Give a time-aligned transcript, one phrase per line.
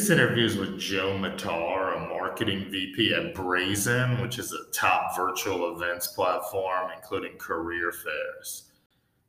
[0.00, 5.14] This interview is with Joe Matar, a marketing VP at Brazen, which is a top
[5.14, 8.70] virtual events platform, including career fairs.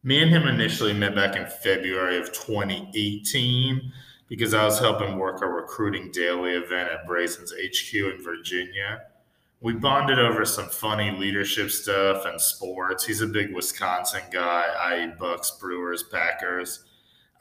[0.01, 3.91] Me and him initially met back in February of 2018
[4.29, 9.01] because I was helping work a RecruitingDaily event at Brazen's HQ in Virginia.
[9.59, 13.03] We bonded over some funny leadership stuff and sports.
[13.03, 16.85] He's a big Wisconsin guy, i.e., Bucks, Brewers, Packers.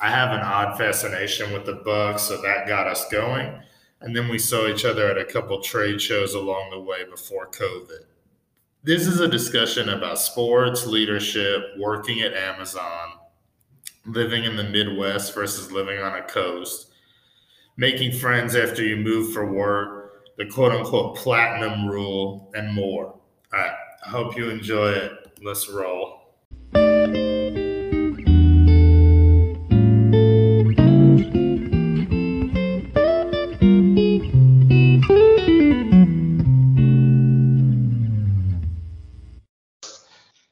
[0.00, 3.60] I have an odd fascination with the Bucks, so that got us going.
[4.00, 7.50] And then we saw each other at a couple trade shows along the way before
[7.50, 8.04] COVID.
[8.82, 13.10] This is a discussion about sports, leadership, working at Amazon,
[14.06, 16.90] living in the Midwest versus living on a coast,
[17.76, 23.04] making friends after you move for work, the quote unquote platinum rule, and more.
[23.06, 23.20] All
[23.52, 23.74] right.
[24.06, 25.12] I hope you enjoy it.
[25.42, 26.20] Let's roll.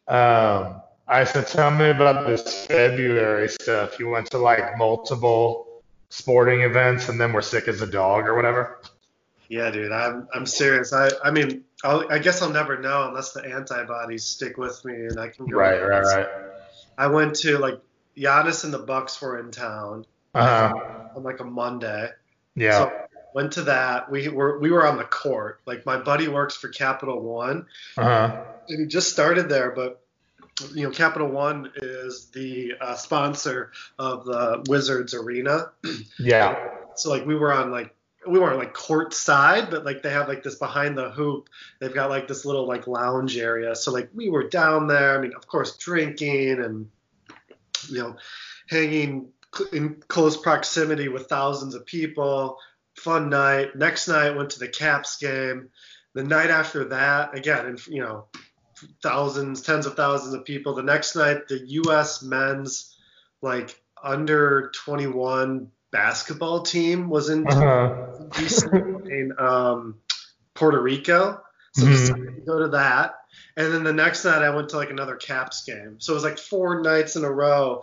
[0.09, 3.99] Um, I said, tell me about this February stuff.
[3.99, 8.35] You went to like multiple sporting events and then were sick as a dog or
[8.35, 8.81] whatever.
[9.49, 10.93] Yeah, dude, I'm I'm serious.
[10.93, 14.95] I I mean, I'll, i guess I'll never know unless the antibodies stick with me
[15.07, 15.57] and I can go.
[15.57, 16.27] Right, right, right.
[16.99, 17.81] I went to like
[18.17, 20.75] Giannis and the Bucks were in town uh-huh.
[21.17, 22.11] on like a Monday.
[22.57, 22.79] Yeah.
[22.79, 24.11] So went to that.
[24.11, 25.61] We were we were on the court.
[25.67, 27.67] Like my buddy works for Capital One.
[27.97, 28.45] Uh-huh.
[28.69, 30.03] And he just started there, but
[30.75, 35.73] you know, Capital One is the uh, sponsor of the Wizards Arena.
[36.19, 36.57] Yeah.
[36.97, 37.95] So like we were on like
[38.27, 41.49] we weren't like court side, but like they have like this behind the hoop.
[41.79, 43.77] They've got like this little like lounge area.
[43.77, 45.17] So like we were down there.
[45.17, 46.91] I mean, of course, drinking and
[47.89, 48.17] you know,
[48.69, 49.29] hanging
[49.73, 52.59] in close proximity with thousands of people.
[52.99, 53.77] Fun night.
[53.77, 55.71] Next night went to the Caps game.
[56.15, 58.27] The night after that, again, and you know,
[59.03, 60.75] thousands, tens of thousands of people.
[60.75, 62.23] The next night, the U.S.
[62.23, 62.97] men's
[63.41, 68.07] like under 21 basketball team was in, uh-huh.
[69.09, 69.97] in um,
[70.55, 71.41] Puerto Rico.
[71.73, 71.93] So Mhm.
[71.93, 73.15] decided to go to that.
[73.57, 75.97] And then the next night I went to like another Caps game.
[76.01, 77.83] So it was like four nights in a row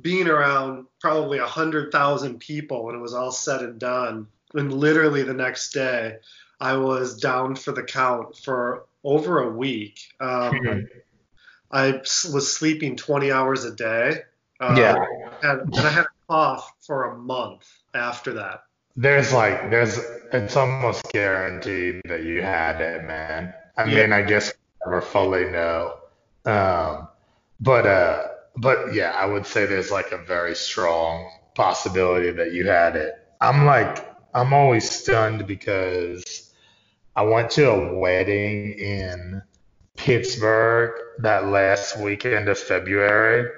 [0.00, 4.28] being around probably a hundred thousand people when it was all said and done.
[4.56, 6.16] And literally the next day
[6.60, 10.00] I was down for the count for over a week.
[10.20, 10.88] Um, Mhm.
[11.70, 11.92] I
[12.32, 14.22] was sleeping 20 hours a day.
[14.60, 14.94] Um, Yeah.
[15.42, 18.64] And, and I had a cough for a month after that.
[18.96, 19.98] There's like there's
[20.32, 23.52] it's almost guaranteed that you had it, man.
[23.76, 24.06] I Yeah.
[24.06, 24.52] mean, I guess
[24.84, 25.98] we'll never fully know.
[26.46, 27.08] Um,
[27.60, 32.66] but uh, but yeah, I would say there's like a very strong possibility that you
[32.66, 33.14] had it.
[33.40, 36.52] I'm like I'm always stunned because
[37.16, 39.40] I went to a wedding in
[39.96, 43.50] Pittsburgh that last weekend of February.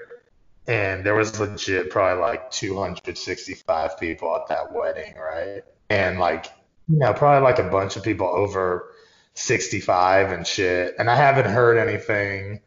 [0.69, 5.63] And there was legit probably like 265 people at that wedding, right?
[5.91, 6.47] And like,
[6.89, 8.95] you know, probably like a bunch of people over
[9.35, 10.95] 65 and shit.
[10.97, 12.61] And I haven't heard anything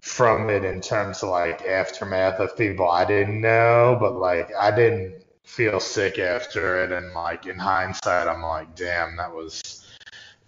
[0.00, 4.70] from it in terms of like aftermath of people I didn't know, but like I
[4.70, 6.92] didn't feel sick after it.
[6.92, 9.86] And like in hindsight, I'm like, damn, that was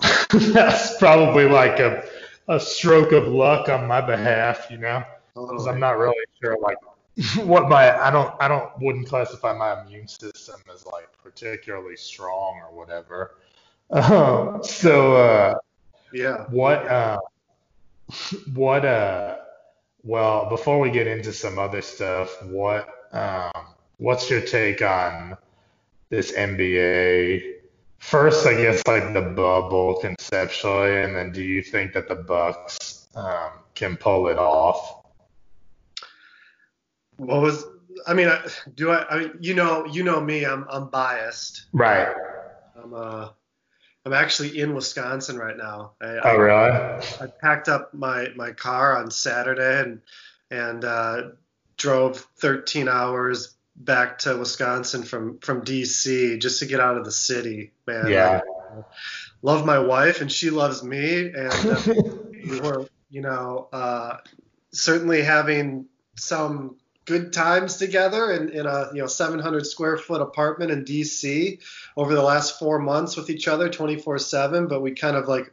[0.52, 2.04] that's probably like a
[2.48, 5.02] a stroke of luck on my behalf, you know?
[5.34, 6.78] Because I'm not really sure like
[7.46, 12.60] what my I don't I don't wouldn't classify my immune system as like particularly strong
[12.62, 13.36] or whatever.
[13.90, 15.54] Um, so uh,
[16.12, 16.44] Yeah.
[16.50, 17.18] what uh,
[18.52, 19.38] what uh,
[20.04, 23.66] well before we get into some other stuff, what um,
[24.00, 25.36] what's your take on
[26.08, 27.54] this NBA?
[27.98, 33.06] First, I guess like the bubble conceptually, and then do you think that the Bucks
[33.14, 35.04] um, can pull it off?
[37.18, 37.64] What was
[38.06, 38.40] I mean, I,
[38.74, 39.06] do I?
[39.08, 40.44] I mean, you know, you know me.
[40.46, 41.66] I'm I'm biased.
[41.74, 42.08] Right.
[42.82, 43.28] I'm uh,
[44.06, 45.92] I'm actually in Wisconsin right now.
[46.00, 46.70] I, Oh, really?
[46.70, 50.00] I, I packed up my my car on Saturday and
[50.50, 51.22] and uh,
[51.76, 57.12] drove 13 hours back to Wisconsin from from DC just to get out of the
[57.12, 57.72] city.
[57.86, 58.38] Man, Yeah.
[58.38, 58.82] I
[59.42, 61.82] love my wife and she loves me, and uh,
[62.48, 64.18] we were, you know, uh,
[64.72, 65.86] certainly having
[66.16, 71.58] some good times together in, in a you know 700 square foot apartment in DC
[71.96, 74.68] over the last four months with each other 24/7.
[74.68, 75.52] But we kind of like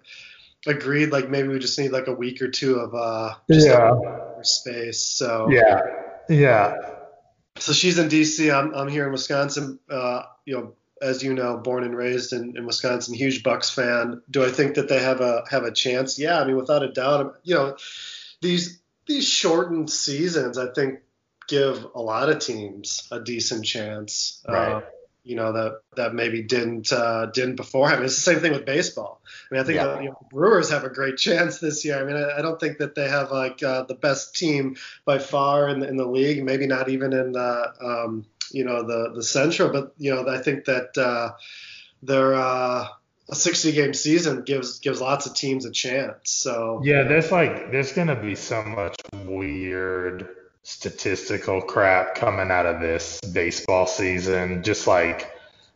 [0.68, 3.90] agreed like maybe we just need like a week or two of uh just Yeah.
[4.42, 5.02] space.
[5.02, 5.80] So Yeah.
[6.30, 6.76] Yeah.
[7.68, 8.50] So she's in DC.
[8.54, 9.78] I'm I'm here in Wisconsin.
[9.90, 14.22] Uh, you know, as you know, born and raised in, in Wisconsin, huge Bucks fan.
[14.32, 16.18] Do I think that they have a have a chance?
[16.18, 17.40] Yeah, I mean, without a doubt.
[17.44, 17.78] You know,
[18.42, 21.00] these these shortened seasons, I think,
[21.50, 24.42] give a lot of teams a decent chance.
[24.48, 24.72] Right.
[24.72, 24.82] Uh,
[25.28, 28.04] you know that that maybe didn't uh, didn't beforehand.
[28.06, 29.22] It's the same thing with baseball.
[29.26, 29.86] I mean, I think Yeah.
[29.86, 32.00] the, you know, the Brewers have a great chance this year.
[32.00, 35.20] I mean, I, I don't think that they have like uh, the best team by
[35.20, 36.44] far in the, in the league.
[36.44, 40.40] Maybe not even in the um, you know the the Central, but you know I
[40.40, 41.34] think that uh,
[42.02, 42.88] their uh,
[43.30, 46.32] a 60 game season gives gives lots of teams a chance.
[46.32, 50.30] So Yeah, there's like there's gonna be so much weird
[50.68, 54.62] statistical crap coming out of this baseball season.
[54.64, 55.32] Just like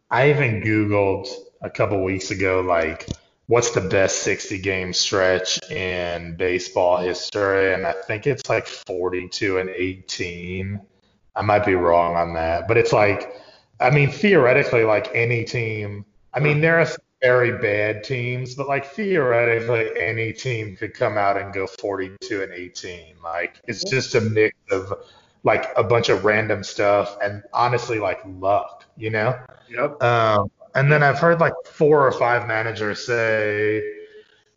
[0.09, 1.29] I even Googled
[1.61, 3.07] a couple weeks ago, like
[3.47, 9.59] what's the best 60 game stretch in baseball history, and I think it's like 42
[9.59, 10.81] and 18.
[11.37, 13.33] I might be wrong on that, but it's like,
[13.79, 16.03] I mean, theoretically, like any team.
[16.33, 16.87] I mean, there are
[17.21, 22.51] very bad teams, but like theoretically, any team could come out and go 42 and
[22.51, 23.15] 18.
[23.23, 24.93] Like it's just a mix of
[25.43, 29.37] like a bunch of random stuff and honestly like luck, you know?
[29.69, 30.01] yep.
[30.01, 33.83] Um, and then I've heard like four or five managers say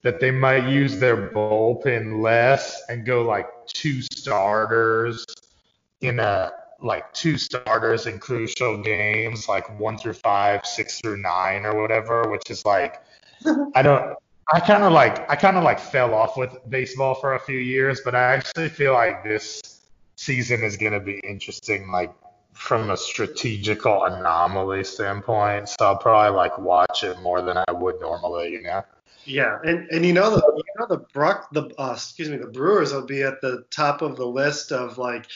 [0.03, 5.25] that they might use their bullpen less and go like two starters
[6.03, 11.65] in a like two starters in crucial games, like one through five, six through nine,
[11.65, 13.03] or whatever, which is like
[13.75, 14.17] I don't.
[14.53, 17.59] I kind of like I kind of like fell off with baseball for a few
[17.59, 19.81] years, but I actually feel like this
[20.17, 22.13] season is going to be interesting, like
[22.53, 25.69] from a strategical anomaly standpoint.
[25.69, 28.85] So I'll probably like watch it more than I would normally, you know.
[29.25, 32.47] Yeah, and and you know the you know the Bruck the uh, excuse me the
[32.47, 35.27] Brewers will be at the top of the list of like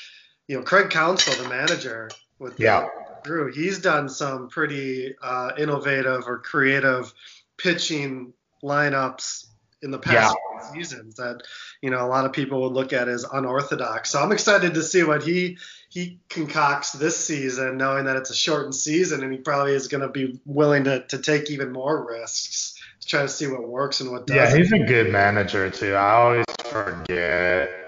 [0.49, 2.89] you know Craig Counsell the manager with the Yeah.
[3.25, 7.13] Brew he's done some pretty uh, innovative or creative
[7.57, 9.47] pitching lineups
[9.83, 10.37] in the past
[10.73, 11.43] seasons that
[11.83, 14.11] you know a lot of people would look at as unorthodox.
[14.11, 15.59] So I'm excited to see what he
[15.89, 20.03] he concocts this season, knowing that it's a shortened season and he probably is going
[20.03, 24.01] to be willing to to take even more risks to try to see what works
[24.01, 24.51] and what doesn't.
[24.51, 25.95] Yeah, he's a good manager too.
[25.95, 27.88] I always forget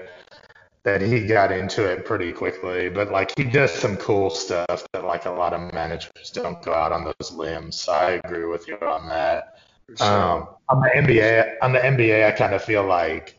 [0.83, 5.05] that he got into it pretty quickly, but like he does some cool stuff that
[5.05, 7.81] like a lot of managers don't go out on those limbs.
[7.81, 9.59] So I agree with you on that.
[9.97, 10.07] Sure.
[10.07, 13.37] Um, on the NBA, on the NBA, I kind of feel like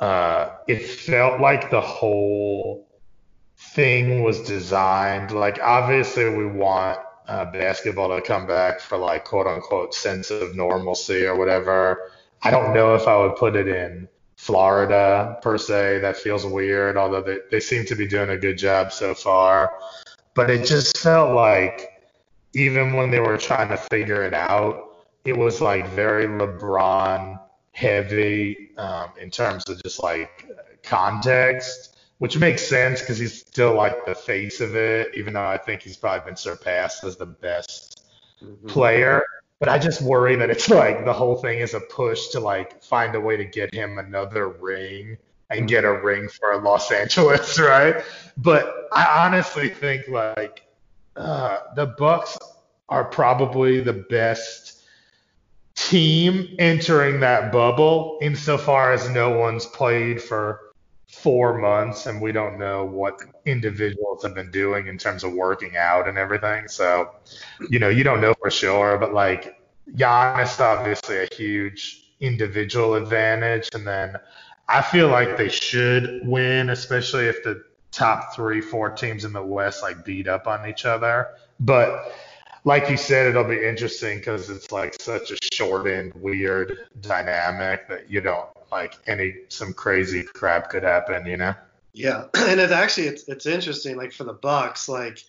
[0.00, 2.88] uh, it felt like the whole
[3.56, 5.30] thing was designed.
[5.30, 10.54] Like obviously, we want uh, basketball to come back for like quote unquote sense of
[10.54, 12.10] normalcy or whatever.
[12.42, 15.98] I don't know if I would put it in Florida per se.
[16.00, 19.72] That feels weird, although they, they seem to be doing a good job so far.
[20.34, 21.90] But it just felt like
[22.54, 27.40] even when they were trying to figure it out, it was like very LeBron
[27.72, 30.46] heavy um, in terms of just like
[30.82, 35.58] context, which makes sense because he's still like the face of it, even though I
[35.58, 38.06] think he's probably been surpassed as the best
[38.42, 38.68] Mhm.
[38.68, 39.22] player.
[39.58, 42.82] But I just worry that it's like the whole thing is a push to like
[42.82, 45.16] find a way to get him another ring
[45.50, 48.02] and get a ring for Los Angeles, right?
[48.36, 50.62] But I honestly think like
[51.16, 52.36] uh, the Bucks
[52.88, 54.82] are probably the best
[55.74, 60.65] team entering that bubble insofar as no one's played for
[61.08, 65.76] four months and we don't know what individuals have been doing in terms of working
[65.76, 66.66] out and everything.
[66.68, 67.10] So,
[67.70, 69.60] you know, you don't know for sure, but like
[69.94, 73.68] Giannis obviously a huge individual advantage.
[73.72, 74.16] And then
[74.68, 79.42] I feel like they should win, especially if the top three, four teams in the
[79.42, 81.28] West like beat up on each other.
[81.60, 82.12] But
[82.66, 88.10] like you said, it'll be interesting because it's like such a shortened, weird dynamic that
[88.10, 91.54] you don't like any some crazy crap could happen, you know?
[91.92, 93.96] Yeah, and it actually it's it's interesting.
[93.96, 95.22] Like for the Bucks, like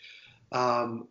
[0.52, 1.08] um,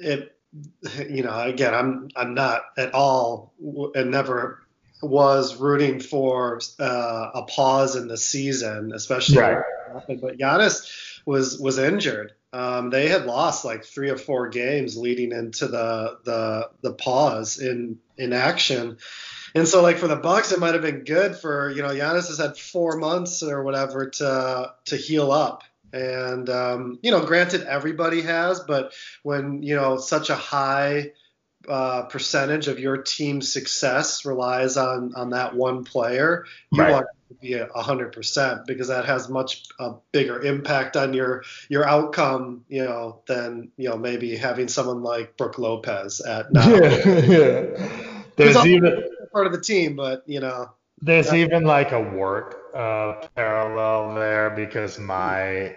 [0.00, 0.36] it,
[1.10, 3.52] you know, again, I'm I'm not at all
[3.96, 4.62] and never
[5.02, 9.38] was rooting for uh, a pause in the season, especially.
[9.38, 9.64] Right.
[10.06, 12.34] But Giannis was was injured.
[12.56, 17.58] Um, they had lost like three or four games leading into the the the pause
[17.58, 18.96] in in action.
[19.54, 22.28] And so, like for the Bucks, it might have been good for you know Giannis
[22.28, 25.64] has had four months or whatever to to heal up.
[25.92, 31.12] And um, you know, granted, everybody has, but when you know such a high
[31.68, 36.92] uh, percentage of your team's success relies on on that one player, you Right.
[36.92, 37.06] want
[37.40, 41.86] to be a hundred percent because that has much a bigger impact on your your
[41.86, 46.68] outcome, you know, than you know maybe having someone like Brook Lopez at now.
[46.68, 47.88] Yeah, yeah.
[48.36, 50.70] There's even part of the team, but you know.
[51.02, 55.76] There's even like a work uh, parallel there because my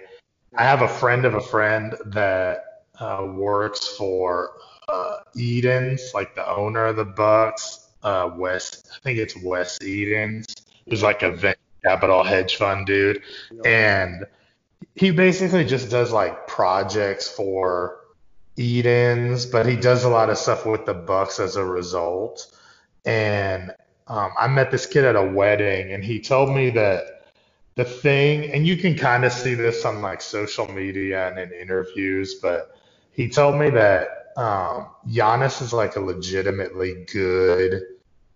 [0.56, 4.54] I have a friend of a friend that uh, works for
[4.88, 8.84] uh, Edens, like the owner of the Bucks, uh, Wes.
[8.94, 10.48] I think it's Wes Edens.
[10.90, 13.22] He's like a venture capital hedge fund dude,
[13.66, 14.26] and
[14.96, 18.00] he basically just does like projects for
[18.58, 22.54] Edens, but he does a lot of stuff with the Bucks as a result.
[23.06, 23.72] And
[24.08, 27.24] um, I met this kid at a wedding, and he told me that
[27.76, 31.58] the thing, and you can kind of see this on like social media and in
[31.58, 32.76] interviews, but
[33.14, 37.84] he told me that um, Giannis is like a legitimately good,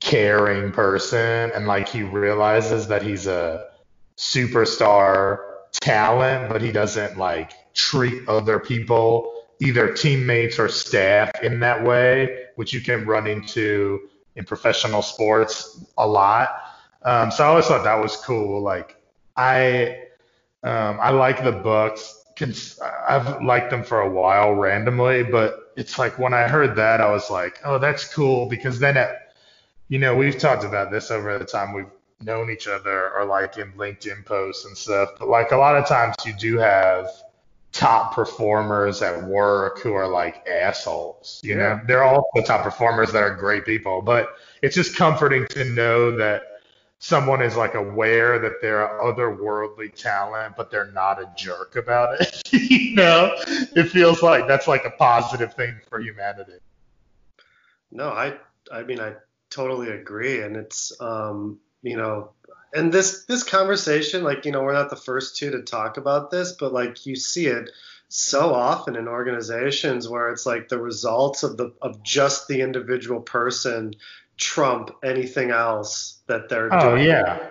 [0.03, 3.67] caring person, and like he realizes that he's a
[4.17, 5.39] superstar
[5.71, 12.47] talent, but he doesn't like treat other people, either teammates or staff, in that way,
[12.57, 16.49] which you can run into in professional sports a lot.
[17.03, 18.61] Um, so I always thought that was cool.
[18.61, 19.01] Like
[19.37, 19.99] I,
[20.63, 22.19] um, I like the Bucks.
[23.07, 27.09] I've liked them for a while randomly, but it's like when I heard that, I
[27.09, 29.15] was like, oh, that's cool because then it,
[29.87, 31.85] you know, we've talked about this over the time we've
[32.21, 35.09] known each other or like in LinkedIn posts and stuff.
[35.19, 37.09] But like a lot of times you do have
[37.71, 41.41] top performers at work who are like assholes.
[41.43, 45.47] You know, they're all the top performers that are great people, but it's just comforting
[45.49, 46.43] to know that
[46.99, 52.41] someone is like aware that they're otherworldly talent, but they're not a jerk about it.
[52.53, 53.33] you know,
[53.75, 56.59] it feels like that's like a positive thing for humanity.
[57.91, 58.37] No, I,
[58.71, 59.15] I mean, I
[59.53, 62.31] totally agree, and it's, um, you know,
[62.73, 66.31] and this this conversation, like you know, we're not the first two to talk about
[66.31, 67.69] this, but like you see it
[68.07, 73.21] so often in organizations where it's like the results of the of just the individual
[73.21, 73.93] person
[74.37, 76.81] trump anything else that they're doing.
[76.81, 77.07] oh, doing.
[77.07, 77.49] yeah.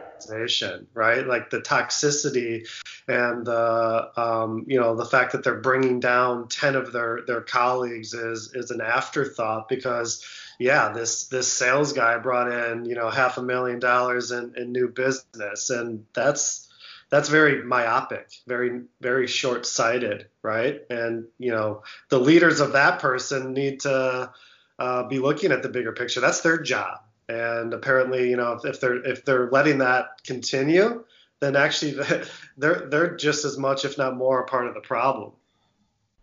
[0.95, 2.69] Right, like the toxicity
[3.09, 7.41] and the um, you know the fact that they're bringing down ten of their their
[7.41, 10.25] colleagues is is an afterthought because
[10.59, 14.73] yeah, this this sales guy brought in you know half a million dollars in, in
[14.73, 16.69] new business, and that's
[17.11, 20.83] that's very myopic, very very short sighted, right?
[20.91, 24.33] And you know the leaders of that person need to
[24.79, 26.21] uh, be looking at the bigger picture.
[26.21, 31.05] That's their job, and apparently you know if, if they're if they're letting that continue,
[31.41, 31.97] then actually
[32.57, 35.33] they're they're just as much, if not more, a part of the problem.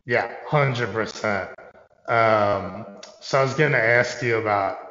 [0.05, 1.51] Yeah, hundred percent.
[3.21, 4.89] So I was going to ask you about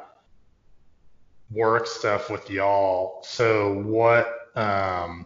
[1.51, 3.23] work stuff with y'all.
[3.23, 4.51] So what?
[4.55, 5.25] Um,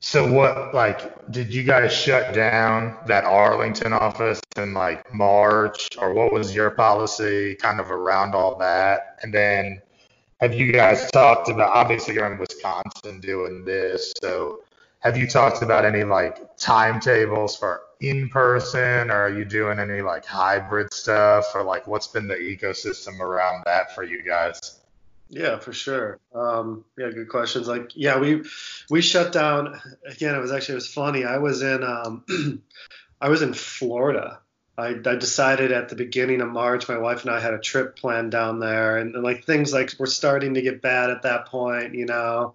[0.00, 0.74] so what?
[0.74, 6.54] Like, did you guys shut down that Arlington office in like March, or what was
[6.54, 9.18] your policy kind of around all that?
[9.22, 9.82] And then
[10.40, 11.70] have you guys talked about?
[11.70, 14.60] Obviously, you're in Wisconsin doing this, so
[15.00, 20.00] have you talked about any like timetables for in person or are you doing any
[20.00, 24.80] like hybrid stuff or like what's been the ecosystem around that for you guys?
[25.28, 26.18] Yeah, for sure.
[26.34, 27.68] Um, yeah, good questions.
[27.68, 28.42] Like, yeah, we
[28.90, 30.34] we shut down again.
[30.34, 31.24] It was actually it was funny.
[31.24, 32.24] I was in um,
[33.20, 34.40] I was in Florida.
[34.76, 37.96] I, I decided at the beginning of March, my wife and I had a trip
[37.96, 41.46] planned down there, and, and like things like were starting to get bad at that
[41.46, 42.54] point, you know.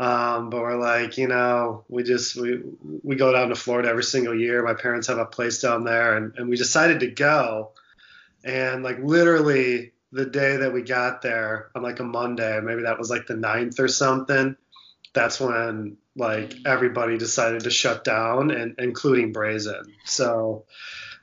[0.00, 2.60] Um, but we're like, you know, we just we
[3.02, 4.62] we go down to Florida every single year.
[4.62, 7.72] My parents have a place down there, and, and we decided to go.
[8.44, 12.98] And like literally the day that we got there on like a Monday, maybe that
[12.98, 14.56] was like the 9th or something.
[15.14, 19.94] That's when like everybody decided to shut down, and including Brazen.
[20.04, 20.64] So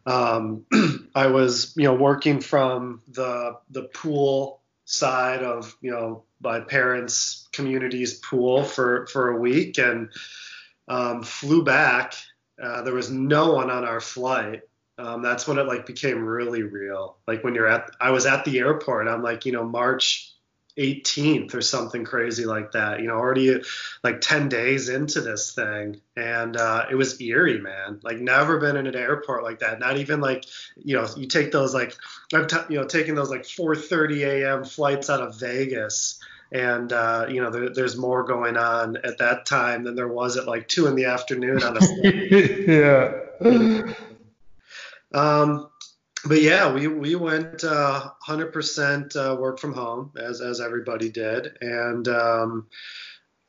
[0.06, 0.66] um,
[1.16, 4.59] I was, you know, working from the the pool
[4.90, 10.10] side of, you know, my parents' community's pool for for a week and
[10.88, 12.16] um, flew back.
[12.62, 14.62] Uh, there was no one on our flight.
[14.98, 17.18] Um, that's when it like became really real.
[17.28, 19.08] Like when you're at, I was at the airport.
[19.08, 20.29] I'm like, you know, March
[20.80, 23.02] 18th or something crazy like that.
[23.02, 23.62] You know, already
[24.04, 28.00] like 10 days into this thing, and uh, it was eerie, man.
[28.04, 29.80] Like never been in an airport like that.
[29.80, 30.46] Not even like,
[30.78, 31.96] you know, you take those like,
[32.34, 34.64] I've t- you know taking those like 4:30 a.m.
[34.64, 36.20] flights out of Vegas
[36.52, 40.38] and uh, you know there, there's more going on at that time than there was
[40.38, 41.80] at like two in the afternoon on a
[43.44, 43.94] yeah
[45.14, 45.69] um
[46.26, 51.58] but yeah we we went uh, 100% uh, work from home as as everybody did.
[51.62, 52.68] And um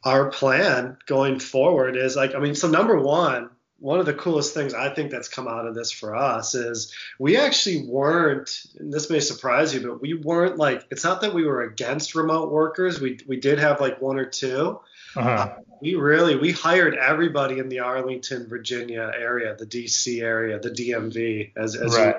[0.04, 3.50] our plan going forward is like, I mean, so number one,
[3.80, 6.94] one of the coolest things I think that's come out of this for us is
[7.18, 11.34] we actually weren't, and this may surprise you, but we weren't like, it's not that
[11.34, 13.00] we were against remote workers.
[13.00, 14.78] We, we did have like one or 2
[15.16, 15.28] uh-huh.
[15.28, 20.70] uh, we really, we hired everybody in the Arlington, Virginia area, the DC area, the
[20.70, 22.16] DMV, as, as right.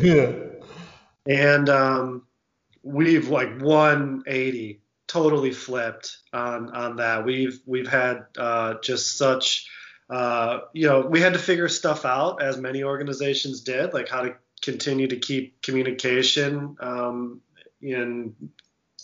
[0.00, 0.52] you
[1.26, 2.26] And um,
[2.82, 7.24] we've like 180 totally flipped on on that.
[7.24, 9.68] We've we've had uh, just such
[10.10, 14.22] uh, you know we had to figure stuff out as many organizations did, like how
[14.22, 17.40] to continue to keep communication um,
[17.80, 18.34] in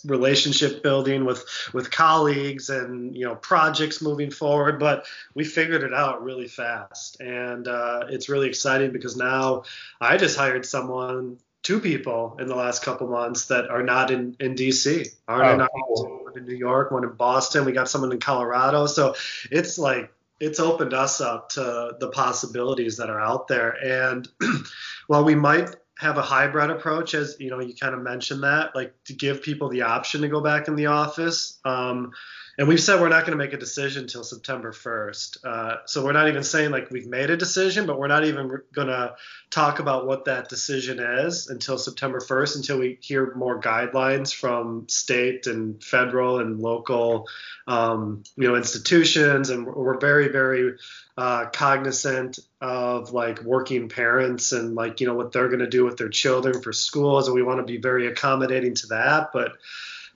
[0.05, 5.93] relationship building with with colleagues and you know projects moving forward but we figured it
[5.93, 9.63] out really fast and uh, it's really exciting because now
[9.99, 14.37] i just hired someone two people in the last couple months that are not in,
[14.39, 16.21] in DC, aren't oh, cool.
[16.23, 17.65] one in New York, one in Boston.
[17.65, 18.85] We got someone in Colorado.
[18.85, 19.15] So
[19.51, 23.71] it's like it's opened us up to the possibilities that are out there.
[23.83, 24.27] And
[25.07, 28.75] while we might have a hybrid approach, as you know, you kind of mentioned that,
[28.75, 31.59] like to give people the option to go back in the office.
[31.65, 32.11] Um,
[32.57, 35.45] and we've said we're not going to make a decision until September 1st.
[35.45, 38.61] Uh, so we're not even saying like we've made a decision, but we're not even
[38.73, 39.15] going to
[39.51, 44.87] talk about what that decision is until September 1st, until we hear more guidelines from
[44.89, 47.27] state and federal and local,
[47.67, 49.51] um, you know, institutions.
[49.51, 50.77] And we're very, very
[51.15, 55.83] uh, cognizant of like working parents and like you know what they're going to do
[55.83, 59.29] with their children for schools, and we want to be very accommodating to that.
[59.33, 59.53] But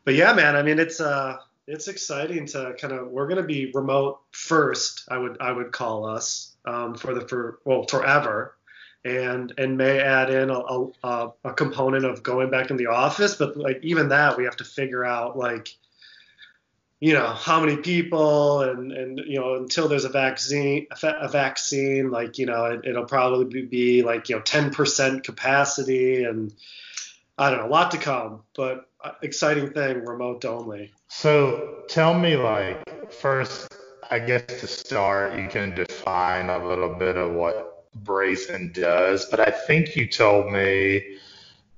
[0.06, 1.38] but yeah, man, I mean it's uh
[1.72, 5.72] it's exciting to kind of we're going to be remote first i would i would
[5.72, 8.56] call us um, for the for well forever.
[9.04, 10.62] And and may add in a,
[11.04, 14.58] a, a component of going back in the office but like even that we have
[14.58, 15.76] to figure out like
[17.00, 22.12] you know how many people and and you know until there's a vaccine a vaccine
[22.12, 26.54] like you know it, will probably be like you know 10% capacity and
[27.40, 32.18] i don't know a lot to come but uh, exciting thing remote only so tell
[32.18, 33.68] me, like, first,
[34.10, 39.42] I guess to start, you can define a little bit of what Brazen does, but
[39.42, 41.18] I think you told me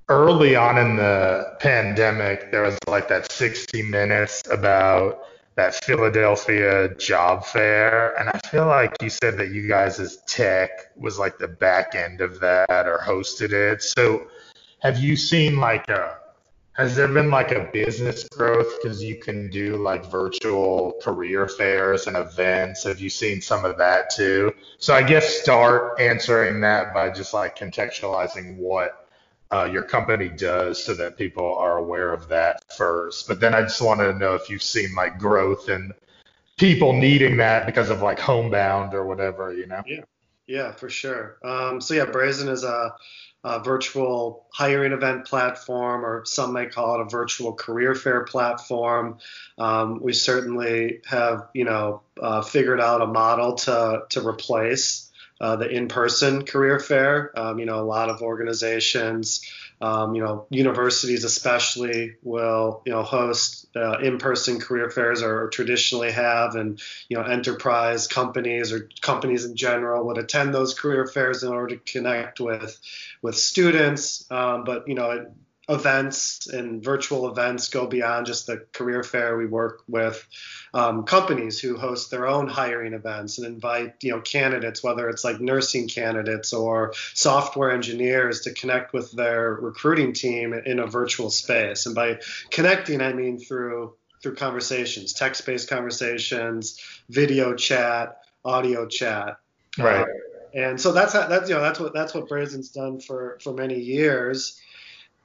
[0.07, 5.21] early on in the pandemic, there was like that 60 minutes about
[5.55, 8.15] that Philadelphia job fair.
[8.19, 12.21] And I feel like you said that you guys tech was like the back end
[12.21, 13.81] of that or hosted it.
[13.81, 14.27] So
[14.79, 16.19] have you seen like a
[16.73, 22.07] has there been like a business growth because you can do like virtual career fairs
[22.07, 22.83] and events?
[22.83, 24.53] Have you seen some of that too?
[24.79, 29.07] So I guess start answering that by just like contextualizing what
[29.51, 33.27] uh, your company does so that people are aware of that first.
[33.27, 35.93] But then I just wanted to know if you've seen like growth and
[36.57, 39.83] people needing that because of like homebound or whatever, you know?
[39.85, 40.01] Yeah,
[40.47, 41.37] yeah, for sure.
[41.43, 42.95] Um, so yeah, Brazen is a
[43.43, 49.17] a virtual hiring event platform, or some may call it a virtual career fair platform.
[49.57, 55.57] Um, we certainly have, you know, uh, figured out a model to to replace uh,
[55.57, 57.37] the in-person career fair.
[57.37, 59.41] Um, you know, a lot of organizations
[59.83, 65.49] um, you know, universities especially will, you know, host uh, in-person career fairs or, or,
[65.49, 71.05] traditionally have, and you know, enterprise companies or companies in general would attend those career
[71.05, 72.79] fairs in order to connect with
[73.21, 74.25] with students.
[74.31, 75.29] Um, but you know,
[75.69, 79.37] events and virtual events go beyond just the career fair.
[79.37, 80.27] We work with
[80.73, 85.23] um, companies who host their own hiring events and invite you know candidates, whether it's
[85.23, 91.29] like nursing candidates or software engineers, to connect with their recruiting team in a virtual
[91.29, 91.85] space.
[91.85, 99.37] And by connecting, I mean through through conversations, text-based conversations, video chat, audio chat.
[99.77, 100.07] Right.
[100.53, 103.79] And so that's that's you know that's what that's what Brazen's done for for many
[103.79, 104.59] years.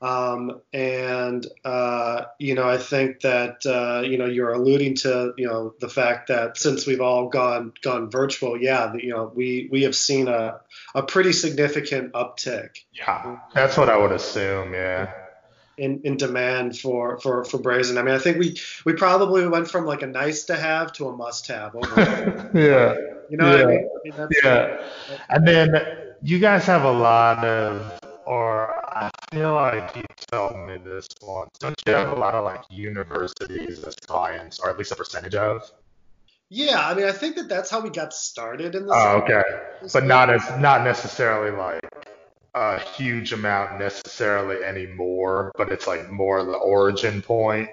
[0.01, 5.47] Um, and uh, you know, I think that uh, you know you're alluding to you
[5.47, 9.83] know the fact that since we've all gone gone virtual, yeah, you know we we
[9.83, 10.61] have seen a
[10.95, 12.79] a pretty significant uptick.
[12.93, 14.73] Yeah, that's what I would assume.
[14.73, 15.13] Yeah.
[15.77, 17.99] In, in demand for, for, for Brazen.
[17.99, 21.07] I mean, I think we we probably went from like a nice to have to
[21.07, 21.77] a must have.
[22.53, 22.97] yeah.
[23.31, 23.63] You know yeah.
[23.63, 23.89] I mean?
[24.13, 24.83] I mean yeah.
[25.29, 25.71] And then
[26.21, 28.78] you guys have a lot of or
[29.33, 31.51] feel like you told me this once.
[31.59, 35.35] Don't you have a lot of like universities as clients, or at least a percentage
[35.35, 35.71] of?
[36.51, 38.93] Yeah, I mean, I think that that's how we got started in this.
[38.95, 39.43] Oh, okay,
[39.93, 41.81] but not as not necessarily like
[42.55, 47.69] a huge amount necessarily anymore, but it's like more the origin point.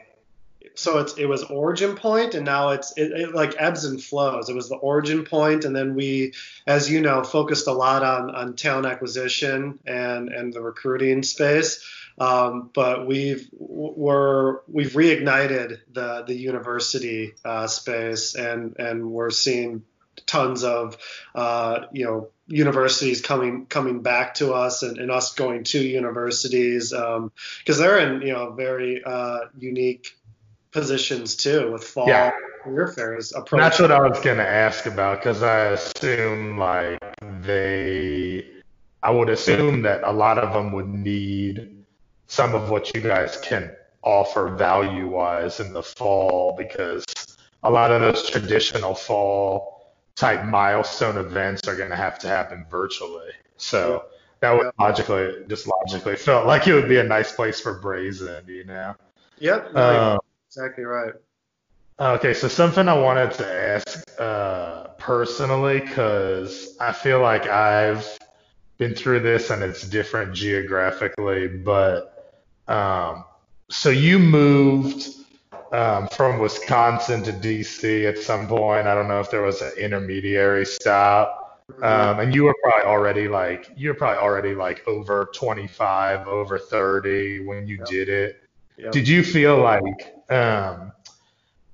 [0.76, 4.50] So it's it was origin point and now it's it, it, like ebbs and flows.
[4.50, 6.34] It was the origin point and then we
[6.68, 11.84] as you know focused a lot on on talent acquisition and and the recruiting space.
[12.18, 19.84] Um, but we've we're we've reignited the the university uh, space and and we're seeing
[20.26, 20.98] tons of
[21.34, 26.92] uh, you know universities coming coming back to us and, and us going to universities
[26.92, 27.32] because um,
[27.66, 30.16] they're in you know very uh, unique
[30.76, 32.32] positions too with fall yeah.
[32.62, 33.32] career fairs.
[33.32, 33.60] Approaching.
[33.60, 37.00] That's what I was going to ask about because I assume like
[37.42, 38.46] they,
[39.02, 41.84] I would assume that a lot of them would need
[42.28, 43.72] some of what you guys can
[44.04, 47.06] offer value wise in the fall because
[47.64, 52.66] a lot of those traditional fall type milestone events are going to have to happen
[52.70, 53.32] virtually.
[53.56, 54.04] So
[54.42, 58.44] that would logically, just logically, felt like it would be a nice place for Brazen,
[58.48, 58.96] you know.
[59.40, 59.76] Yep.
[59.76, 60.20] Um,
[60.56, 61.14] exactly right.
[62.00, 68.18] Okay, so something I wanted to ask uh, personally, because I feel like I've
[68.78, 72.34] been through this and it's different geographically, but
[72.68, 73.24] um,
[73.70, 75.08] so you moved
[75.72, 78.88] um, from Wisconsin to DC at some point.
[78.88, 81.42] I don't know if there was an intermediary stop.
[81.82, 86.60] Um, and you were probably already like you were probably already like over 25, over
[86.60, 87.88] 30 when you yep.
[87.88, 88.45] did it.
[88.78, 90.92] Did you feel like um,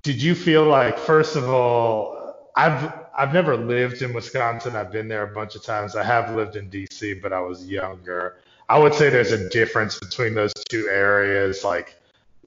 [0.03, 4.75] did you feel like first of all, I've I've never lived in Wisconsin.
[4.75, 5.95] I've been there a bunch of times.
[5.95, 8.37] I have lived in DC, but I was younger.
[8.69, 11.95] I would say there's a difference between those two areas, like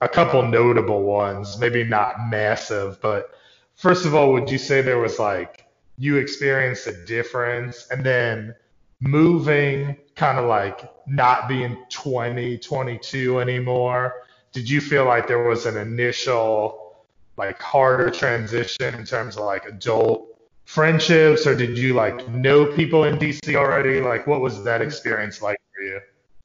[0.01, 3.35] a couple notable ones, maybe not massive, but
[3.77, 5.67] first of all, would you say there was like
[5.99, 8.55] you experienced a difference and then
[9.01, 14.15] moving kind of like not being 20, 22 anymore
[14.55, 16.95] did you feel like there was an initial
[17.37, 20.29] like harder transition in terms of like adult
[20.65, 24.01] friendships or did you like know people in DC already?
[24.01, 26.01] Like what was that experience like for you?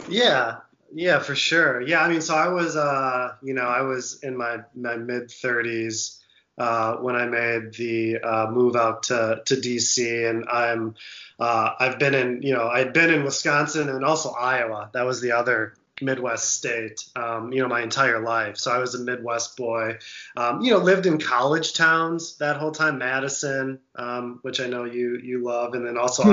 [0.10, 0.58] Yeah,
[0.94, 1.82] yeah, for sure.
[1.82, 5.30] Yeah, I mean, so I was, uh, you know, I was in my my mid
[5.30, 6.20] 30s
[6.58, 10.96] uh, when I made the uh, move out to to DC, and I'm,
[11.40, 14.90] uh, I've been in, you know, I'd been in Wisconsin and also Iowa.
[14.94, 18.58] That was the other Midwest state, um, you know, my entire life.
[18.58, 19.98] So I was a Midwest boy.
[20.38, 24.86] Um, you know, lived in college towns that whole time, Madison, um, which I know
[24.86, 26.30] you you love, and then also hmm.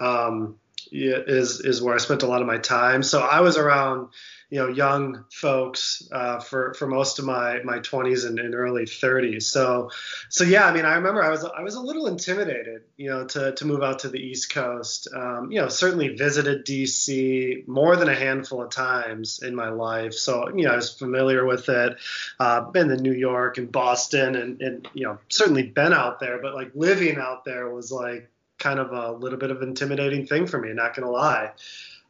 [0.00, 0.56] I um,
[0.90, 3.02] is is where I spent a lot of my time.
[3.02, 4.08] So I was around
[4.50, 8.84] you know young folks uh, for for most of my my 20s and, and, early
[8.84, 9.42] 30s.
[9.42, 9.90] So
[10.30, 13.26] so yeah, I mean I remember I was I was a little intimidated, you know,
[13.26, 15.08] to to move out to the East Coast.
[15.14, 20.14] Um, you know, certainly visited DC more than a handful of times in my life,
[20.14, 21.98] so you know I was familiar with it.
[22.40, 26.40] Uh, been to New York and Boston, and and you know certainly been out there,
[26.40, 30.46] but like living out there was like kind of a little bit of intimidating thing
[30.46, 31.52] for me, not gonna lie.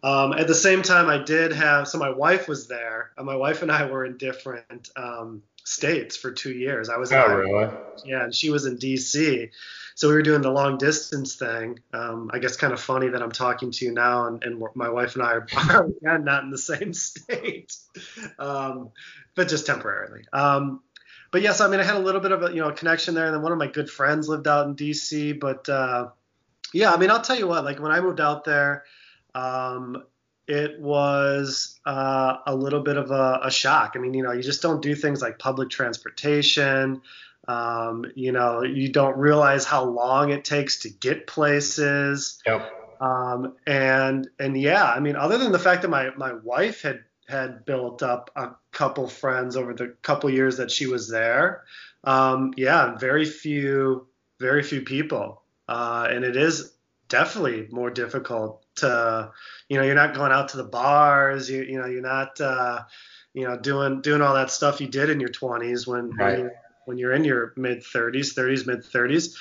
[0.03, 3.11] Um, at the same time, I did have so my wife was there.
[3.17, 6.89] And my wife and I were in different um, states for two years.
[6.89, 7.71] I was oh, in really?
[8.05, 9.51] yeah, and she was in D.C.
[9.95, 11.81] So we were doing the long distance thing.
[11.93, 14.89] Um, I guess kind of funny that I'm talking to you now, and, and my
[14.89, 17.77] wife and I are, are again not in the same state,
[18.39, 18.91] um,
[19.35, 20.25] but just temporarily.
[20.33, 20.83] Um,
[21.31, 23.27] but yes, I mean I had a little bit of a you know connection there,
[23.27, 25.33] and then one of my good friends lived out in D.C.
[25.33, 26.11] But uh,
[26.73, 28.85] yeah, I mean I'll tell you what, like when I moved out there
[29.35, 30.03] um,
[30.49, 33.93] it was uh, a little bit of a, a, shock.
[33.95, 37.03] I mean, you know, you just don't do things like public transportation.
[37.47, 42.43] Um, you know, you don't realize how long it takes to get places.
[42.47, 42.73] Yep.
[43.01, 47.05] Um, and and yeah, I mean, other than the fact that my my wife had
[47.29, 51.65] had built up a couple friends over the couple years that she was there,
[52.05, 54.07] um, yeah, very few
[54.41, 56.73] very few people, uh, and it is
[57.09, 59.31] definitely more difficult to,
[59.69, 62.83] you know, you're not going out to the bars, you, you know, you're not, uh,
[63.35, 66.39] you know, doing doing all that stuff you did in your 20s when right.
[66.39, 66.51] when,
[66.87, 69.37] when you're in your mid 30s, 30s, mid 30s.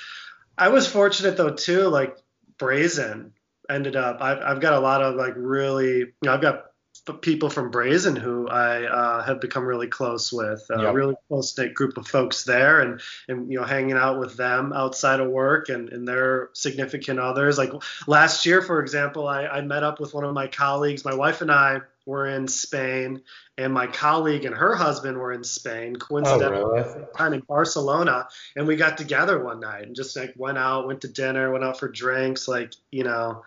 [0.56, 2.16] I was fortunate though too, like
[2.58, 3.32] Brazen
[3.70, 4.20] ended up.
[4.20, 6.67] I've I've got a lot of like really, you know, I've got
[7.14, 10.94] people from Brazen who I uh, have become really close with, a yep.
[10.94, 14.72] really close knit group of folks there, and and you know hanging out with them
[14.72, 17.58] outside of work and, and their significant others.
[17.58, 17.72] Like
[18.06, 21.04] last year, for example, I, I met up with one of my colleagues.
[21.04, 23.22] My wife and I were in Spain,
[23.58, 27.36] and my colleague and her husband were in Spain, coincidentally, oh, really?
[27.36, 31.08] in Barcelona, and we got together one night and just like went out, went to
[31.08, 33.42] dinner, went out for drinks, like you know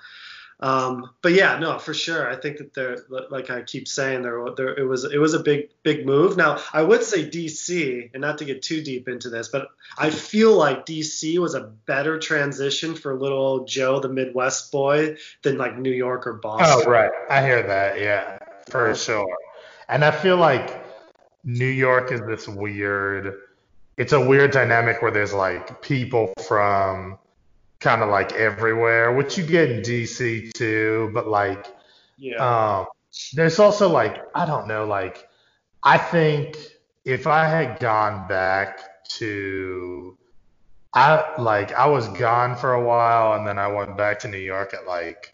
[0.61, 2.29] Um, but yeah, no, for sure.
[2.29, 5.39] I think that there, like I keep saying, there, there, it was, it was a
[5.39, 6.37] big, big move.
[6.37, 10.11] Now, I would say DC, and not to get too deep into this, but I
[10.11, 15.57] feel like DC was a better transition for little old Joe, the Midwest boy, than
[15.57, 16.83] like New York or Boston.
[16.85, 17.11] Oh, right.
[17.29, 17.99] I hear that.
[17.99, 18.37] Yeah,
[18.69, 19.35] for sure.
[19.89, 20.85] And I feel like
[21.43, 23.35] New York is this weird.
[23.97, 27.17] It's a weird dynamic where there's like people from
[27.81, 31.67] kind of like everywhere, which you get in DC too, but like
[32.17, 32.39] Yeah.
[32.39, 32.87] um
[33.33, 35.27] there's also like I don't know, like
[35.83, 36.57] I think
[37.05, 38.79] if I had gone back
[39.19, 40.17] to
[40.93, 44.37] I like I was gone for a while and then I went back to New
[44.39, 45.33] York at like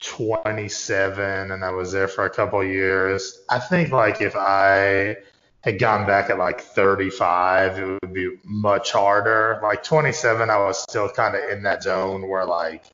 [0.00, 3.40] 27 and I was there for a couple years.
[3.48, 5.16] I think like if I
[5.60, 9.58] had gone back at like 35, it would be much harder.
[9.62, 12.84] Like 27, I was still kind of in that zone where like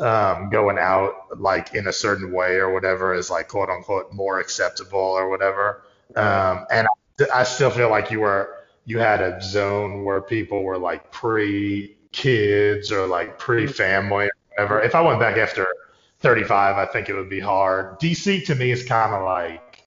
[0.00, 4.38] um, going out like in a certain way or whatever is like quote unquote more
[4.38, 5.82] acceptable or whatever.
[6.14, 6.86] Um, and
[7.20, 11.10] I, I still feel like you were you had a zone where people were like
[11.10, 14.82] pre kids or like pre family or whatever.
[14.82, 15.66] If I went back after
[16.20, 17.98] 35, I think it would be hard.
[18.00, 19.84] DC to me is kind of like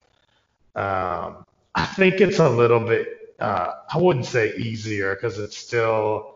[0.76, 6.36] um, I think it's a little bit, uh, I wouldn't say easier because it's still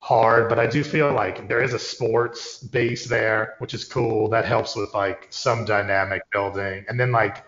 [0.00, 4.28] hard, but I do feel like there is a sports base there, which is cool.
[4.28, 6.84] That helps with like some dynamic building.
[6.88, 7.44] And then like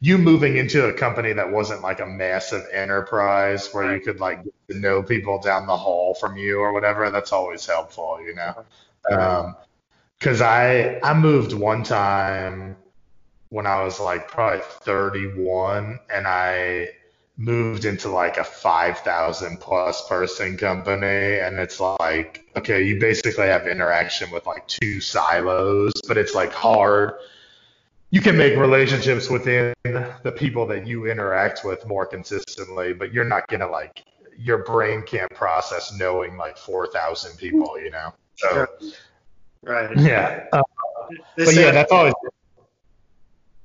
[0.00, 4.42] you moving into a company that wasn't like a massive enterprise where you could like
[4.42, 8.34] get to know people down the hall from you or whatever, that's always helpful, you
[8.34, 8.64] know?
[9.10, 9.56] Um,
[10.18, 12.76] because I I moved one time
[13.50, 16.88] when I was like probably 31 and I
[17.36, 23.66] moved into like a 5,000 plus person company and it's like okay you basically have
[23.66, 27.14] interaction with like two silos but it's like hard.
[28.12, 33.24] You can make relationships within the people that you interact with more consistently but you're
[33.24, 34.02] not gonna like
[34.36, 38.12] your brain can't process knowing like 4,000 people you know?
[38.36, 38.66] So
[39.62, 39.96] Right.
[39.98, 40.46] yeah.
[40.52, 40.62] Uh,
[41.36, 42.14] but yeah that's always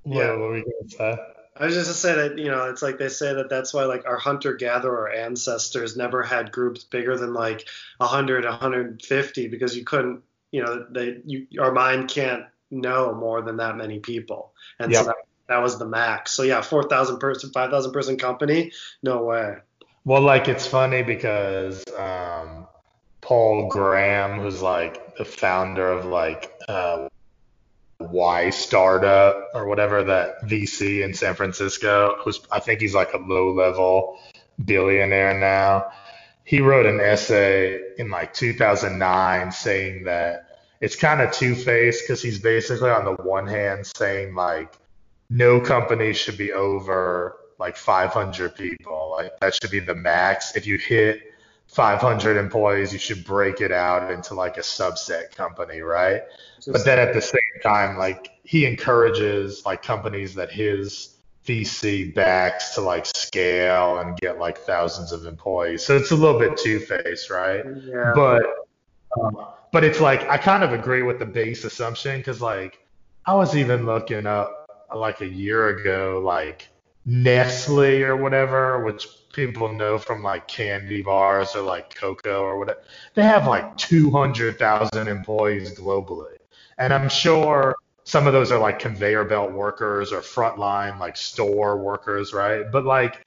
[0.06, 0.32] Yeah.
[0.32, 1.22] what, what were you gonna say?
[1.58, 3.74] I was just going to say that you know it's like they say that that's
[3.74, 9.76] why like our hunter gatherer ancestors never had groups bigger than like 100 150 because
[9.76, 14.54] you couldn't you know they you our mind can't know more than that many people.
[14.80, 15.00] And Yep.
[15.00, 15.16] so that,
[15.48, 16.34] that was the max.
[16.34, 18.74] So yeah 4,000 person 5,000 person company?
[19.02, 19.56] No way.
[20.04, 22.68] Well, like it's funny because um,
[23.22, 27.08] Paul Graham, who's like the founder of like uh,
[28.12, 33.18] Y Startup or whatever that VC in San Francisco, who's I think he's like a
[33.18, 34.20] low level
[34.64, 35.92] billionaire now.
[36.44, 42.40] He wrote an essay in like 2009 saying that it's kind of two-faced because he's
[42.40, 44.78] basically on the one hand saying like
[45.30, 49.16] no company should be over like 500 people.
[49.18, 50.56] Like that should be the max.
[50.56, 51.22] If you hit
[51.76, 56.22] 500 employees, you should break it out into like a subset company, right?
[56.66, 62.76] But then at the same time, like he encourages like companies that his VC backs
[62.76, 65.86] to like scale and get like thousands of employees.
[65.86, 67.66] So it's a little bit two-faced, right?
[67.84, 68.44] yeah But
[69.20, 72.80] um, but it's like I kind of agree with the base assumption because like
[73.26, 76.70] I was even looking up like a year ago like
[77.06, 82.82] Nestle or whatever, which people know from like candy bars or like cocoa or whatever.
[83.14, 86.38] They have like 200,000 employees globally,
[86.78, 91.78] and I'm sure some of those are like conveyor belt workers or frontline like store
[91.78, 92.72] workers, right?
[92.72, 93.26] But like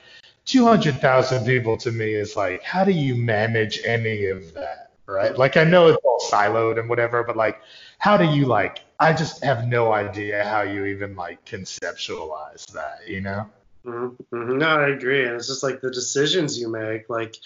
[0.49, 5.37] 200,000 people to me is like, how do you manage any of that, right?
[5.37, 7.61] Like, I know it's all siloed and whatever, but like,
[7.99, 13.01] how do you like, I just have no idea how you even like conceptualize that,
[13.07, 13.51] you know?
[13.85, 17.37] Hmm hmm No, I agree, and it's just like the decisions you make, like,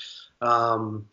[0.41, 1.07] um,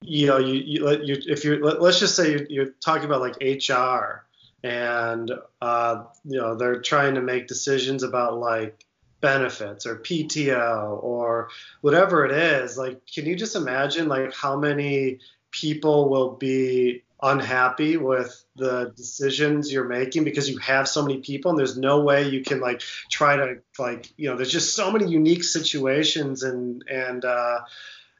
[0.00, 3.20] you know, you, you, let- you if you're, let, let's just say you're talking about
[3.20, 4.26] like HR,
[4.64, 8.84] and uh, you know they're trying to make decisions about like
[9.20, 12.76] benefits or PTO or whatever it is.
[12.76, 15.18] Like, can you just imagine like how many
[15.50, 21.50] people will be unhappy with the decisions you're making because you have so many people
[21.50, 24.90] and there's no way you can like try to like you know there's just so
[24.90, 27.60] many unique situations and and uh,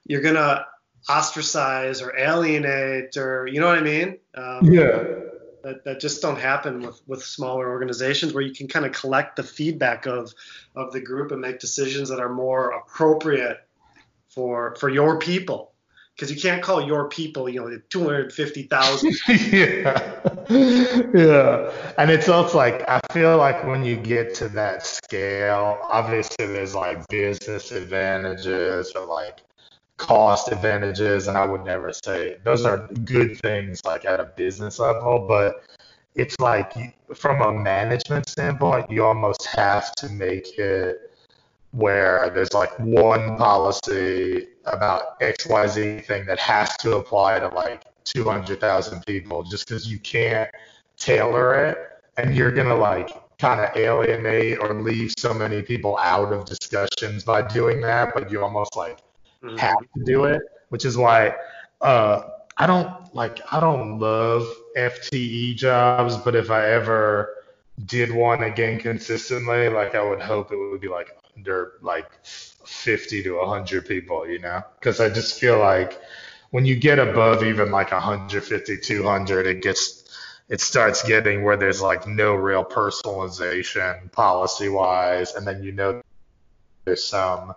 [0.04, 0.64] you're gonna
[1.08, 5.04] ostracize or alienate or you know what I mean um, Yeah.
[5.64, 9.36] that, that just don't happen with, with smaller organizations where you can kind of collect
[9.36, 10.32] the feedback of
[10.74, 13.58] of the group and make decisions that are more appropriate
[14.30, 15.71] for for your people
[16.22, 19.12] because you can't call your people, you know, 250,000.
[19.50, 20.20] yeah.
[21.12, 21.94] Yeah.
[21.98, 26.76] And it's also like, I feel like when you get to that scale, obviously there's
[26.76, 29.40] like business advantages or like
[29.96, 31.26] cost advantages.
[31.26, 35.64] And I would never say those are good things like at a business level, but
[36.14, 36.72] it's like
[37.16, 41.11] from a management standpoint, you almost have to make it
[41.72, 49.04] where there's like one policy about XYZ thing that has to apply to like 200,000
[49.06, 50.50] people just because you can't
[50.96, 51.78] tailor it
[52.16, 56.44] and you're going to like kind of alienate or leave so many people out of
[56.44, 58.98] discussions by doing that, but you almost like
[59.42, 59.56] mm-hmm.
[59.56, 61.34] have to do it, which is why
[61.80, 62.22] uh,
[62.58, 67.34] I don't like, I don't love FTE jobs, but if I ever
[67.86, 73.22] did one again consistently, like I would hope it would be like under like 50
[73.24, 74.62] to 100 people, you know?
[74.78, 76.00] Because I just feel like
[76.50, 79.98] when you get above even like 150, 200, it gets
[80.48, 86.02] it starts getting where there's like no real personalization policy wise, and then you know
[86.84, 87.54] there's some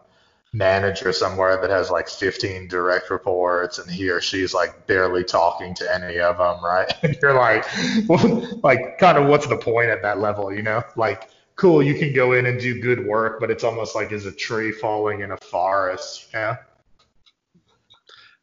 [0.53, 5.75] manager somewhere that has like 15 direct reports and he or she's like barely talking
[5.75, 6.91] to any of them, right?
[7.21, 7.65] You're like,
[8.07, 10.81] well, like kind of what's the point at that level, you know?
[10.95, 14.25] Like cool, you can go in and do good work, but it's almost like is
[14.25, 16.27] a tree falling in a forest.
[16.33, 16.57] Yeah.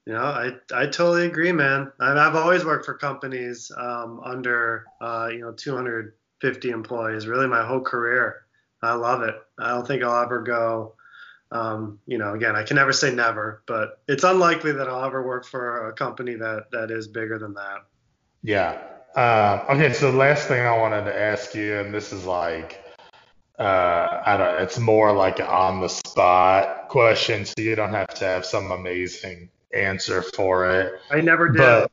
[0.07, 1.93] You know, I, I totally agree, man.
[2.01, 7.65] I've, I've always worked for companies um, under, uh, you know, 250 employees, really my
[7.65, 8.47] whole career.
[8.83, 9.37] I love it.
[9.61, 10.97] I don't think I'll ever go,
[11.53, 15.25] um, you know, again, I can never say never, but it's unlikely that I'll ever
[15.25, 17.85] work for a company that, that is bigger than that.
[18.43, 18.83] Yeah.
[19.15, 19.93] Uh, okay.
[19.93, 22.83] So the last thing I wanted to ask you, and this is like,
[23.63, 24.63] uh, I don't.
[24.63, 28.73] It's more like an on the spot question, so you don't have to have some
[28.73, 31.01] amazing answer for it.
[31.13, 31.59] I never did.
[31.59, 31.93] But,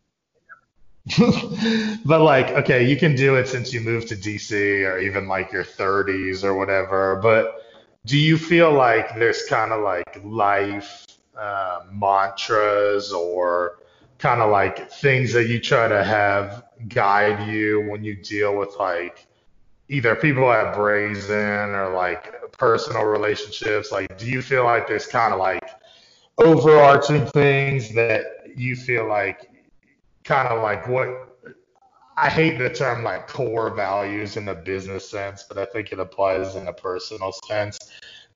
[2.05, 5.51] but like, okay, you can do it since you moved to DC or even like
[5.51, 7.19] your 30s or whatever.
[7.21, 7.63] But
[8.03, 11.05] do you feel like there's kind of like life
[11.37, 13.77] uh, mantras or
[14.17, 18.75] kind of like things that you try to have guide you when you deal with
[18.79, 19.27] like
[19.89, 23.91] either people at Brazen or like personal relationships?
[23.91, 25.67] Like, do you feel like there's kind of like
[26.37, 28.23] overarching things that
[28.55, 29.49] you feel like
[30.23, 31.09] kind of like what
[32.17, 35.99] I hate the term like core values in the business sense, but I think it
[35.99, 37.77] applies in a personal sense.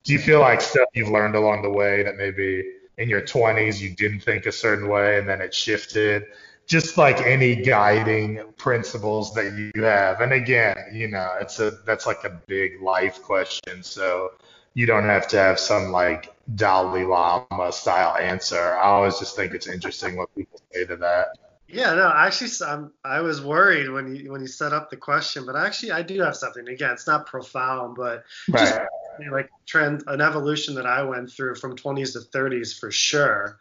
[0.03, 2.63] Do you feel like stuff you've learned along the way that maybe
[2.97, 6.23] in your 20s you didn't think a certain way and then it shifted?
[6.67, 10.21] Just like any guiding principles that you have.
[10.21, 13.83] And again, you know, it's a that's like a big life question.
[13.83, 14.31] So
[14.73, 18.75] you don't have to have some like Dalai Lama style answer.
[18.77, 21.27] I always just think it's interesting what people say to that.
[21.67, 25.45] Yeah, no, actually, I'm, I was worried when you when you set up the question,
[25.45, 26.67] but actually, I do have something.
[26.67, 28.79] Again, it's not profound, but just
[29.31, 33.59] like trend, an evolution that I went through from 20s to 30s for sure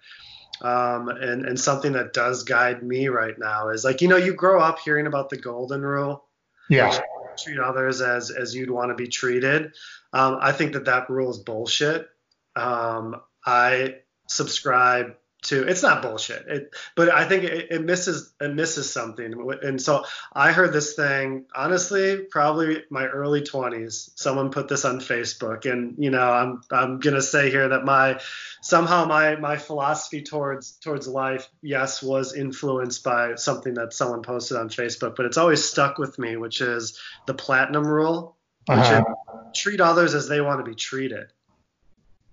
[0.62, 4.32] um, and and something that does guide me right now is like you know you
[4.34, 6.24] grow up hearing about the golden rule.
[6.68, 7.00] Yeah.
[7.36, 9.72] Treat others as as you'd want to be treated.
[10.12, 12.08] Um, I think that that rule is bullshit.
[12.54, 13.96] Um, I
[14.28, 16.46] subscribe to it's not bullshit.
[16.46, 19.34] It, but i think it, it, misses it misses something.
[19.62, 25.00] And so i heard this thing honestly probably my early 20s someone put this on
[25.00, 28.20] facebook and you know i'm i'm going to say here that my
[28.60, 34.56] somehow my my philosophy towards towards life yes was influenced by something that someone posted
[34.56, 39.04] on facebook but it's always stuck with me which is the platinum rule which uh-huh.
[39.08, 41.32] is treat others as they want to be treated.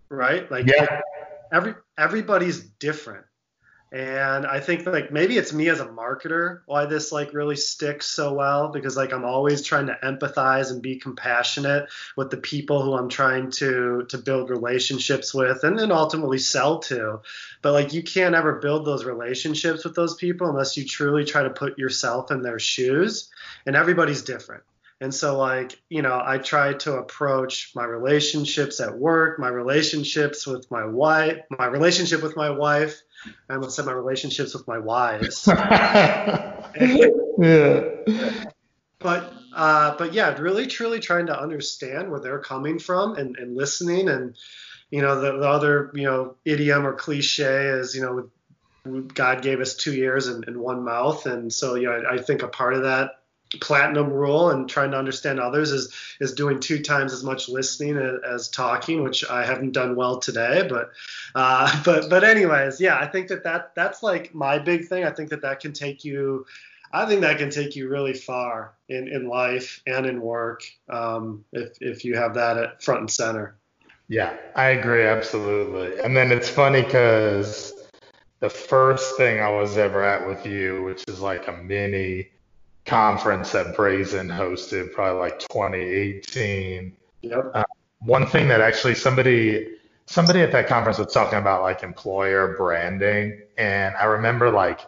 [0.09, 0.49] Right?
[0.49, 1.01] Like yeah.
[1.51, 3.25] every everybody's different.
[3.91, 8.05] And i think like maybe it's me as a marketer why this like really sticks
[8.05, 12.83] so well because like i'm always trying to empathize and be compassionate with the people
[12.83, 17.21] who i'm trying to to build relationships with and then ultimately sell to.
[17.63, 21.41] But like you can't ever build those relationships with those people unless you truly try
[21.41, 23.31] to put yourself in their shoes
[23.65, 24.61] and everybody's different
[25.01, 30.45] and so, like, you know, I try to approach my relationships at work, my relationships
[30.45, 33.01] with my wife, my relationship with my wife.
[33.23, 35.47] And I almost said my relationships with my wives.
[35.47, 36.51] yeah.
[38.99, 43.55] But, uh, but yeah, really, truly trying to understand where they're coming from and, and
[43.55, 44.09] listening.
[44.09, 44.35] And,
[44.91, 48.29] you know, the, the other, you know, idiom or cliche is, you know,
[49.13, 51.25] God gave us two ears and, and one mouth.
[51.25, 53.18] And so, you know, I, I think a part of that
[53.57, 57.97] platinum rule and trying to understand others is is doing two times as much listening
[58.25, 60.67] as, talking, which I haven't done well today.
[60.69, 60.91] But
[61.35, 65.03] uh, but but anyways, yeah, I think that that that's like my big thing.
[65.03, 66.45] I think that that can take you.
[66.91, 71.45] I think that can take you really far in, in life and in work um,
[71.51, 73.55] if, if you have that at front and center.
[74.07, 75.99] Yeah, I agree absolutely.
[75.99, 77.73] And then it's funny because
[78.39, 82.29] the first thing I was ever at with you, which is like a mini
[82.89, 86.95] conference that Brazen hosted, probably like 2018.
[87.21, 87.51] Yep.
[87.53, 87.63] Uh,
[87.99, 89.75] one thing that actually somebody
[90.05, 94.81] somebody at that conference was talking about like employer branding, and I remember like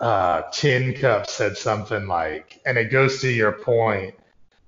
[0.00, 4.14] uh, Tin Cup said something like, and it goes to your point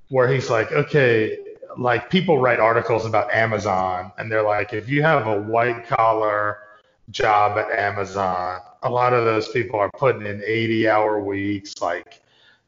[0.08, 1.38] where he's like, okay,
[1.76, 6.58] like people write articles about Amazon, and they're like, if you have a white collar
[7.10, 12.23] job at Amazon, a lot of those people are putting in 80 hour weeks, like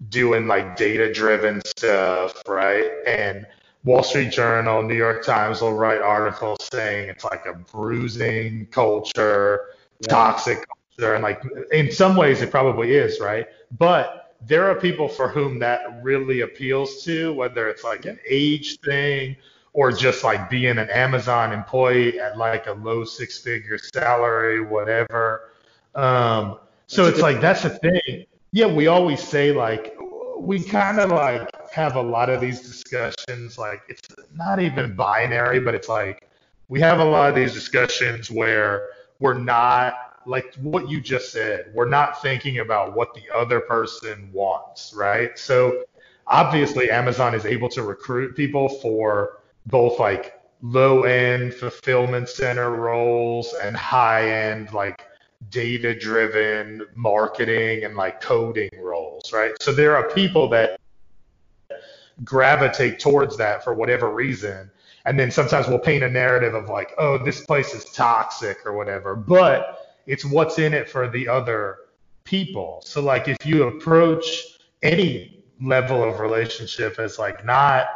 [0.09, 2.91] doing like data driven stuff, right?
[3.07, 3.47] And
[3.85, 9.67] Wall Street Journal, New York Times will write articles saying it's like a bruising culture,
[10.01, 10.09] yeah.
[10.09, 11.43] toxic culture, and like
[11.73, 13.47] in some ways it probably is, right?
[13.79, 18.79] But there are people for whom that really appeals to, whether it's like an age
[18.81, 19.37] thing
[19.73, 25.51] or just like being an Amazon employee at like a low six figure salary, whatever.
[25.95, 28.27] Um, so it's like that's the thing.
[28.57, 29.95] Yeah, we always say like
[30.39, 33.59] we kind of like have a lot of these discussions.
[33.59, 36.27] Like it's not even binary, but it's like
[36.69, 38.89] we have a lot of these discussions where
[39.21, 41.71] we're not like what you just said.
[41.75, 45.39] We're not thinking about what the other person wants, right?
[45.39, 45.85] So
[46.27, 53.53] obviously Amazon is able to recruit people for both like low end fulfillment center roles
[53.63, 55.05] and high end like
[55.51, 59.53] data driven marketing and like coding roles, right?
[59.61, 60.81] So there are people that
[62.25, 64.71] gravitate towards that for whatever reason.
[65.05, 68.73] And then sometimes we'll paint a narrative of like, oh, this place is toxic or
[68.73, 69.15] whatever.
[69.15, 71.79] But it's what's in it for the other
[72.25, 72.83] people.
[72.85, 77.87] So like if you approach any level of relationship as like not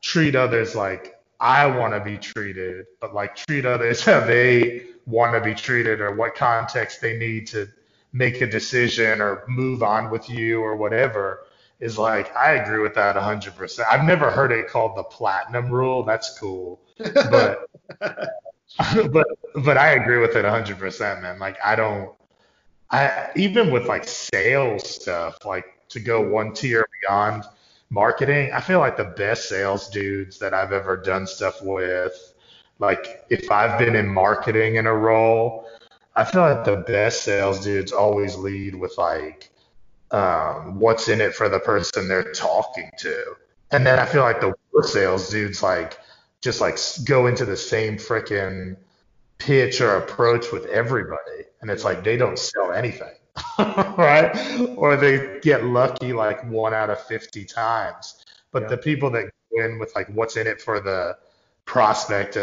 [0.00, 5.34] treat others like I want to be treated, but like treat others how they want
[5.34, 7.68] to be treated or what context they need to
[8.12, 11.40] make a decision or move on with you or whatever
[11.80, 13.84] is like I agree with that 100%.
[13.90, 16.04] I've never heard it called the platinum rule.
[16.04, 16.80] That's cool.
[16.98, 17.68] But
[18.00, 19.26] but
[19.56, 21.38] but I agree with it 100%, man.
[21.38, 22.14] Like I don't
[22.90, 27.44] I even with like sales stuff, like to go one tier beyond
[27.90, 32.33] marketing, I feel like the best sales dudes that I've ever done stuff with
[32.84, 35.68] like if I've been in marketing in a role,
[36.16, 39.50] I feel like the best sales dudes always lead with like
[40.10, 43.34] um, what's in it for the person they're talking to.
[43.72, 45.98] And then I feel like the worst sales dudes like
[46.40, 48.76] just like go into the same freaking
[49.38, 51.44] pitch or approach with everybody.
[51.60, 53.14] And it's like they don't sell anything.
[53.58, 54.32] right?
[54.76, 58.24] Or they get lucky like one out of 50 times.
[58.52, 58.68] But yeah.
[58.68, 61.16] the people that go in with like what's in it for the
[61.64, 62.36] prospect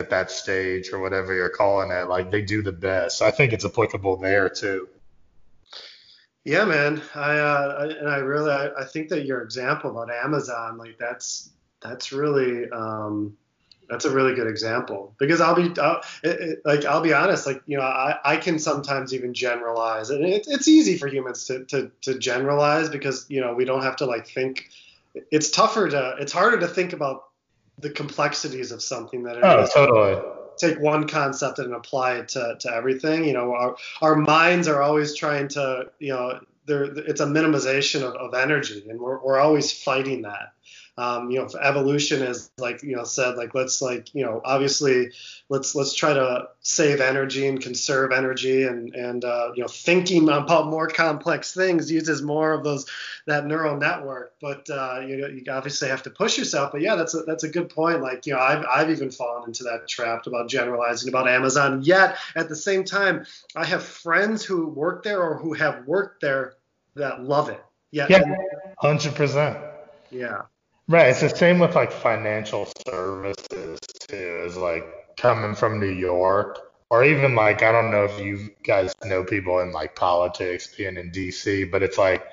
[0.00, 3.20] at that stage or whatever you're calling it, like they do the best.
[3.20, 4.88] I think it's applicable there too.
[6.44, 7.02] Yeah, man.
[7.16, 10.98] I, uh, I and I really I, I, think that your example about Amazon, like
[10.98, 13.36] that's that's really um,
[13.88, 17.44] that's a really good example because I'll be I'll, it, it, like I'll be honest,
[17.44, 21.44] like you know I, I can sometimes even generalize, and it, it's easy for humans
[21.46, 24.70] to, to to generalize because you know we don't have to like think.
[25.32, 27.27] It's tougher to it's harder to think about
[27.80, 29.72] the complexities of something that it oh, is.
[29.72, 30.20] totally.
[30.56, 33.24] Take one concept and apply it to, to everything.
[33.24, 38.02] You know, our, our minds are always trying to, you know, there it's a minimization
[38.02, 40.52] of, of energy, and we're, we're always fighting that
[40.98, 45.10] um, you know, evolution is like you know said like let's like you know obviously
[45.48, 50.28] let's let's try to save energy and conserve energy and and uh, you know thinking
[50.28, 52.84] about more complex things uses more of those
[53.26, 54.34] that neural network.
[54.40, 56.72] But uh, you know, you obviously have to push yourself.
[56.72, 58.02] But yeah, that's a, that's a good point.
[58.02, 61.82] Like you know I've I've even fallen into that trap about generalizing about Amazon.
[61.84, 63.24] Yet at the same time,
[63.54, 66.54] I have friends who work there or who have worked there
[66.96, 67.62] that love it.
[67.92, 68.24] Yeah, yeah,
[68.78, 69.58] hundred percent.
[70.10, 70.42] Yeah.
[70.88, 71.08] Right.
[71.08, 73.78] It's the same with like financial services
[74.08, 74.42] too.
[74.46, 74.84] Is like
[75.18, 79.60] coming from New York, or even like I don't know if you guys know people
[79.60, 82.26] in like politics, being in DC, but it's like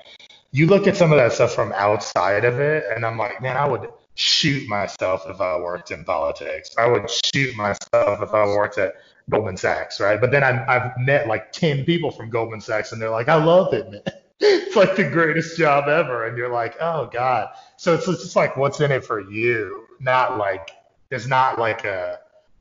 [0.52, 3.58] you look at some of that stuff from outside of it, and I'm like, man,
[3.58, 6.74] I would shoot myself if I worked in politics.
[6.78, 8.94] I would shoot myself if I worked at
[9.28, 10.18] Goldman Sachs, right?
[10.18, 13.34] But then I've, I've met like 10 people from Goldman Sachs, and they're like, I
[13.34, 14.02] love it, man.
[14.40, 17.48] It's like the greatest job ever, and you're like, oh god.
[17.76, 19.86] So it's just like, what's in it for you?
[20.00, 20.70] Not like
[21.08, 22.18] there's not like a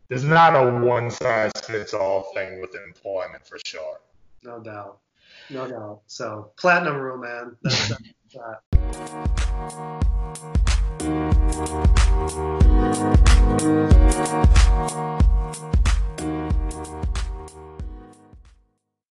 [0.07, 3.99] there's not a one size fits all thing with employment for sure.
[4.43, 4.99] No doubt,
[5.49, 6.01] no doubt.
[6.07, 7.55] So platinum rule, man.
[7.63, 7.89] That's,
[8.34, 8.61] that.